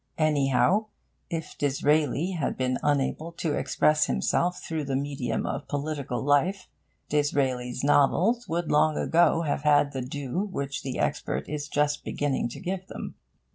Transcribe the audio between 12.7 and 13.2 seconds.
them.